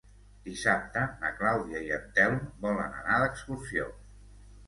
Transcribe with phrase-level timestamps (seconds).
[0.45, 3.89] Dissabte na Clàudia i en Telm volen anar d'excursió.